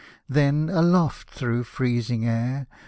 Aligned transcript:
Then, 0.27 0.71
aloft 0.71 1.29
through 1.29 1.65
freezing 1.65 2.25
air. 2.27 2.65